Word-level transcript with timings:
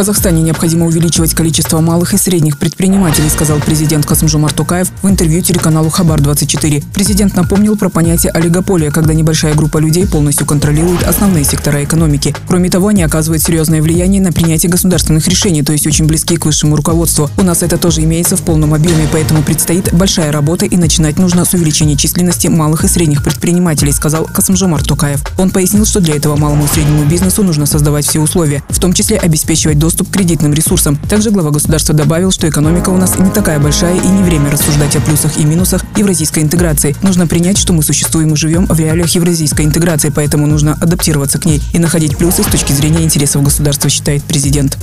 Казахстане 0.00 0.40
необходимо 0.40 0.86
увеличивать 0.86 1.34
количество 1.34 1.78
малых 1.80 2.14
и 2.14 2.16
средних 2.16 2.56
предпринимателей, 2.56 3.28
сказал 3.28 3.58
президент 3.58 4.06
Касымжумар 4.06 4.50
Тукаев 4.50 4.90
в 5.02 5.06
интервью 5.06 5.42
телеканалу 5.42 5.90
Хабар-24. 5.90 6.82
Президент 6.94 7.36
напомнил 7.36 7.76
про 7.76 7.90
понятие 7.90 8.32
олигополия, 8.32 8.90
когда 8.90 9.12
небольшая 9.12 9.52
группа 9.52 9.76
людей 9.76 10.06
полностью 10.06 10.46
контролирует 10.46 11.02
основные 11.02 11.44
сектора 11.44 11.84
экономики. 11.84 12.34
Кроме 12.48 12.70
того, 12.70 12.88
они 12.88 13.02
оказывают 13.02 13.42
серьезное 13.42 13.82
влияние 13.82 14.22
на 14.22 14.32
принятие 14.32 14.72
государственных 14.72 15.28
решений, 15.28 15.62
то 15.62 15.72
есть 15.72 15.86
очень 15.86 16.06
близки 16.06 16.38
к 16.38 16.46
высшему 16.46 16.76
руководству. 16.76 17.30
У 17.36 17.42
нас 17.42 17.62
это 17.62 17.76
тоже 17.76 18.02
имеется 18.02 18.36
в 18.36 18.42
полном 18.42 18.72
объеме, 18.72 19.06
поэтому 19.12 19.42
предстоит 19.42 19.92
большая 19.92 20.32
работа 20.32 20.64
и 20.64 20.78
начинать 20.78 21.18
нужно 21.18 21.44
с 21.44 21.52
увеличения 21.52 21.98
численности 21.98 22.46
малых 22.46 22.84
и 22.84 22.88
средних 22.88 23.22
предпринимателей, 23.22 23.92
сказал 23.92 24.24
Касымжумар 24.24 24.82
Тукаев. 24.82 25.20
Он 25.36 25.50
пояснил, 25.50 25.84
что 25.84 26.00
для 26.00 26.16
этого 26.16 26.36
малому 26.36 26.64
и 26.64 26.68
среднему 26.68 27.04
бизнесу 27.04 27.42
нужно 27.42 27.66
создавать 27.66 28.06
все 28.06 28.18
условия, 28.18 28.62
в 28.70 28.78
том 28.78 28.94
числе 28.94 29.18
обеспечивать 29.18 29.78
доступ 29.78 29.89
к 29.96 30.10
кредитным 30.10 30.54
ресурсам. 30.54 30.96
Также 31.08 31.30
глава 31.30 31.50
государства 31.50 31.94
добавил, 31.94 32.30
что 32.30 32.48
экономика 32.48 32.90
у 32.90 32.96
нас 32.96 33.18
не 33.18 33.30
такая 33.30 33.58
большая 33.58 33.96
и 33.96 34.06
не 34.06 34.22
время 34.22 34.50
рассуждать 34.50 34.94
о 34.96 35.00
плюсах 35.00 35.38
и 35.38 35.44
минусах 35.44 35.84
евразийской 35.96 36.42
интеграции. 36.42 36.96
Нужно 37.02 37.26
принять, 37.26 37.58
что 37.58 37.72
мы 37.72 37.82
существуем 37.82 38.34
и 38.34 38.36
живем 38.36 38.66
в 38.66 38.78
реалиях 38.78 39.10
евразийской 39.14 39.64
интеграции, 39.64 40.12
поэтому 40.14 40.46
нужно 40.46 40.76
адаптироваться 40.80 41.38
к 41.38 41.44
ней 41.44 41.62
и 41.72 41.78
находить 41.78 42.16
плюсы 42.16 42.42
с 42.42 42.46
точки 42.46 42.72
зрения 42.72 43.02
интересов 43.02 43.42
государства, 43.42 43.90
считает 43.90 44.22
президент. 44.24 44.78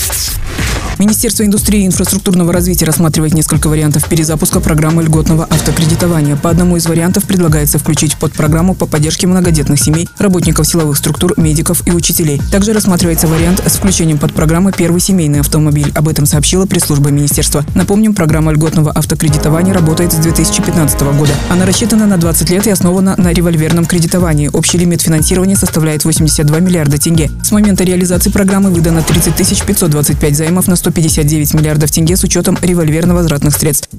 Министерство 0.99 1.43
индустрии 1.43 1.83
и 1.83 1.85
инфраструктурного 1.85 2.51
развития 2.51 2.85
рассматривает 2.85 3.35
несколько 3.35 3.69
вариантов 3.69 4.09
перезапуска 4.09 4.59
программы 4.59 5.03
льготного 5.03 5.45
автокредитования. 5.45 6.35
По 6.35 6.49
одному 6.49 6.75
из 6.75 6.87
вариантов 6.87 7.25
предлагается 7.25 7.77
включить 7.77 8.13
в 8.13 8.17
подпрограмму 8.17 8.73
по 8.73 8.87
поддержке 8.87 9.27
многодетных 9.27 9.79
семей, 9.79 10.09
работников 10.17 10.67
силовых 10.67 10.97
структур, 10.97 11.35
медиков 11.37 11.85
и 11.85 11.91
учителей. 11.91 12.41
Также 12.51 12.73
рассматривается 12.73 13.27
вариант 13.27 13.61
с 13.63 13.75
включением 13.75 14.17
под 14.17 14.33
программы 14.33 14.71
«Первый 14.71 14.99
семейный 14.99 15.41
автомобиль». 15.41 15.91
Об 15.93 16.07
этом 16.07 16.25
сообщила 16.25 16.65
пресс-служба 16.65 17.11
министерства. 17.11 17.63
Напомним, 17.75 18.15
программа 18.15 18.51
льготного 18.51 18.91
автокредитования 18.91 19.75
работает 19.75 20.13
с 20.13 20.15
2015 20.15 20.99
года. 21.15 21.33
Она 21.51 21.67
рассчитана 21.67 22.07
на 22.07 22.17
20 22.17 22.49
лет 22.49 22.65
и 22.65 22.71
основана 22.71 23.13
на 23.17 23.33
револьверном 23.33 23.85
кредитовании. 23.85 24.49
Общий 24.51 24.79
лимит 24.79 25.03
финансирования 25.03 25.55
составляет 25.55 26.05
82 26.05 26.59
миллиарда 26.59 26.97
тенге. 26.97 27.29
С 27.43 27.51
момента 27.51 27.83
реализации 27.83 28.31
программы 28.31 28.71
выдано 28.71 29.03
30 29.03 29.61
525 29.63 30.35
займов 30.35 30.67
на 30.67 30.75
100 30.75 30.86
159 30.87 31.53
миллиардов 31.53 31.91
тенге 31.91 32.15
с 32.15 32.23
учетом 32.23 32.57
револьверно-возвратных 32.61 33.53
средств. 33.53 33.89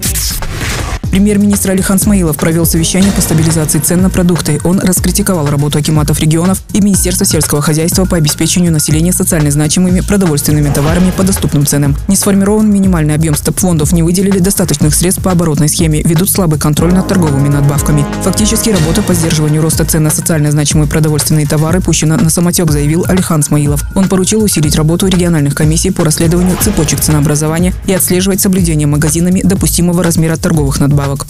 Премьер-министр 1.09 1.71
Алихан 1.71 1.97
Смаилов 1.97 2.37
провел 2.37 2.67
совещание 2.67 3.11
по 3.11 3.21
стабилизации 3.21 3.79
цен 3.79 3.99
на 4.03 4.11
продукты. 4.11 4.59
Он 4.63 4.79
раскритиковал 4.79 5.47
работу 5.47 5.79
акиматов 5.79 6.19
регионов 6.19 6.61
и 6.71 6.81
Министерства 6.81 7.25
сельского 7.25 7.63
хозяйства 7.63 8.05
по 8.05 8.15
обеспечению 8.15 8.71
населения 8.71 9.11
социально 9.11 9.49
значимыми 9.49 10.01
продовольственными 10.01 10.71
товарами 10.71 11.09
по 11.09 11.23
доступным 11.23 11.65
ценам. 11.65 11.95
Не 12.07 12.15
сформирован 12.15 12.71
минимальный 12.71 13.15
объем 13.15 13.33
стоп-фондов, 13.33 13.91
не 13.91 14.03
выделили 14.03 14.37
достаточных 14.37 14.93
средств 14.93 15.23
по 15.23 15.31
оборотной 15.31 15.67
схеме, 15.67 16.03
ведут 16.03 16.29
слабый 16.29 16.59
контроль 16.59 16.93
над 16.93 17.07
торговыми 17.07 17.47
надбавками. 17.47 18.05
Фактически 18.23 18.69
работа 18.69 19.01
по 19.01 19.15
сдерживанию 19.15 19.63
роста 19.63 19.85
цен 19.85 20.03
на 20.03 20.11
социально 20.11 20.51
значимые 20.51 20.87
продовольственные 20.87 21.47
товары 21.47 21.81
пущена 21.81 22.17
на 22.17 22.29
самотек, 22.29 22.69
заявил 22.69 23.05
Алихан 23.07 23.41
Смаилов. 23.41 23.83
Он 23.95 24.07
поручил 24.07 24.43
усилить 24.43 24.75
работу 24.75 25.07
региональных 25.07 25.55
комиссий 25.55 25.89
по 25.89 26.03
расследованию 26.03 26.55
цепочек 26.61 26.99
ценообразования 26.99 27.73
и 27.87 27.93
отслеживать 27.93 28.41
соблюдение 28.41 28.85
магазинами 28.85 29.41
допустимого 29.41 30.03
размера 30.03 30.35
торговых 30.35 30.79
надбавок 30.79 30.98
добавок. 30.99 31.25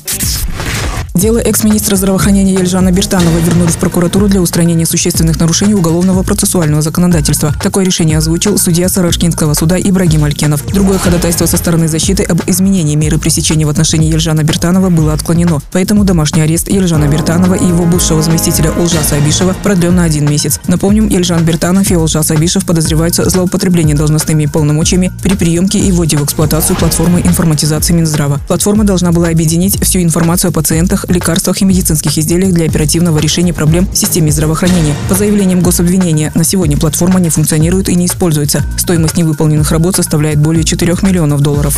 Дело 1.19 1.39
экс-министра 1.39 1.97
здравоохранения 1.97 2.53
Ельжана 2.53 2.93
Бертанова 2.93 3.39
вернули 3.39 3.67
в 3.67 3.75
прокуратуру 3.77 4.29
для 4.29 4.39
устранения 4.39 4.85
существенных 4.85 5.37
нарушений 5.37 5.73
уголовного 5.73 6.23
процессуального 6.23 6.81
законодательства. 6.81 7.53
Такое 7.61 7.83
решение 7.83 8.17
озвучил 8.17 8.57
судья 8.57 8.87
Сарашкинского 8.87 9.53
суда 9.53 9.77
Ибрагим 9.77 10.23
Алькенов. 10.23 10.65
Другое 10.67 10.97
ходатайство 10.97 11.45
со 11.45 11.57
стороны 11.57 11.89
защиты 11.89 12.23
об 12.23 12.39
изменении 12.47 12.95
меры 12.95 13.17
пресечения 13.17 13.65
в 13.65 13.69
отношении 13.69 14.09
Ельжана 14.09 14.43
Бертанова 14.43 14.89
было 14.89 15.11
отклонено. 15.11 15.59
Поэтому 15.73 16.05
домашний 16.05 16.39
арест 16.39 16.69
Ельжана 16.69 17.09
Бертанова 17.09 17.55
и 17.55 17.67
его 17.67 17.83
бывшего 17.83 18.21
заместителя 18.21 18.71
Олжаса 18.71 19.17
Абишева 19.17 19.53
продлен 19.61 19.97
на 19.97 20.05
один 20.05 20.23
месяц. 20.23 20.61
Напомним, 20.67 21.09
Ельжан 21.09 21.43
Бертанов 21.43 21.91
и 21.91 21.95
Олжас 21.95 22.31
Абишев 22.31 22.65
подозреваются 22.65 23.25
в 23.25 23.29
злоупотреблении 23.29 23.93
должностными 23.93 24.45
полномочиями 24.45 25.11
при 25.21 25.35
приемке 25.35 25.79
и 25.79 25.91
вводе 25.91 26.15
в 26.15 26.23
эксплуатацию 26.23 26.77
платформы 26.77 27.19
информатизации 27.19 27.91
Минздрава. 27.91 28.39
Платформа 28.47 28.85
должна 28.85 29.11
была 29.11 29.27
объединить 29.27 29.83
всю 29.83 29.99
информацию 29.99 30.51
о 30.51 30.53
пациентах, 30.53 31.05
лекарствах 31.11 31.61
и 31.61 31.65
медицинских 31.65 32.17
изделиях 32.17 32.53
для 32.53 32.65
оперативного 32.65 33.19
решения 33.19 33.53
проблем 33.53 33.87
в 33.91 33.95
системе 33.97 34.31
здравоохранения. 34.31 34.95
По 35.07 35.15
заявлениям 35.15 35.61
гособвинения, 35.61 36.31
на 36.35 36.43
сегодня 36.43 36.77
платформа 36.77 37.19
не 37.19 37.29
функционирует 37.29 37.89
и 37.89 37.95
не 37.95 38.05
используется. 38.05 38.63
Стоимость 38.77 39.17
невыполненных 39.17 39.71
работ 39.71 39.95
составляет 39.95 40.39
более 40.39 40.63
4 40.63 40.95
миллионов 41.01 41.41
долларов. 41.41 41.77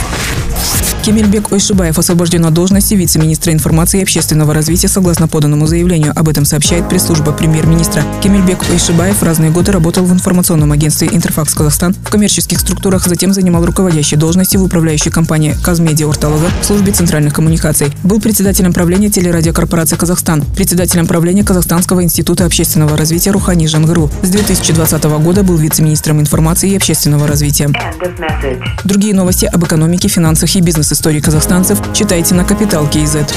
Кемельбек 1.04 1.52
Ойшибаев 1.52 1.98
освобожден 1.98 2.46
от 2.46 2.54
должности 2.54 2.94
вице-министра 2.94 3.52
информации 3.52 4.00
и 4.00 4.04
общественного 4.04 4.54
развития 4.54 4.88
согласно 4.88 5.28
поданному 5.28 5.66
заявлению. 5.66 6.14
Об 6.16 6.30
этом 6.30 6.46
сообщает 6.46 6.88
пресс-служба 6.88 7.32
премьер-министра. 7.32 8.04
Кемельбек 8.22 8.64
Ойшибаев 8.70 9.18
в 9.18 9.24
разные 9.24 9.50
годы 9.50 9.72
работал 9.72 10.06
в 10.06 10.14
информационном 10.14 10.72
агентстве 10.72 11.10
«Интерфакс 11.12 11.56
Казахстан», 11.56 11.96
в 11.96 12.10
коммерческих 12.12 12.60
структурах, 12.60 13.08
затем 13.08 13.34
занимал 13.34 13.66
руководящие 13.66 14.20
должности 14.20 14.58
в 14.58 14.64
управляющей 14.64 15.10
компании 15.10 15.56
«Казмедиа 15.64 16.08
Орталога» 16.08 16.52
в 16.62 16.66
службе 16.66 16.92
центральных 16.92 17.34
коммуникаций. 17.34 17.88
Был 18.04 18.22
председателем 18.22 18.72
правления 18.72 19.10
телерадиокорпорации 19.10 19.96
«Казахстан», 19.96 20.44
председателем 20.56 21.08
правления 21.08 21.44
Казахстанского 21.44 22.04
института 22.04 22.46
общественного 22.46 22.96
развития 22.96 23.32
Рухани 23.32 23.66
Жангру. 23.66 24.12
С 24.22 24.30
2020 24.30 25.04
года 25.04 25.42
был 25.42 25.58
вице-министром 25.58 26.20
информации 26.20 26.70
и 26.70 26.76
общественного 26.76 27.26
развития. 27.26 27.72
Другие 28.84 29.16
новости 29.16 29.46
об 29.46 29.66
экономике, 29.66 30.08
финансах 30.08 30.56
и 30.56 30.62
бизнес 30.62 30.91
истории 30.92 31.22
казахстанцев 31.22 31.80
читайте 31.94 32.36
на 32.36 32.44
Капитал 32.44 32.88
Киезет. 32.88 33.34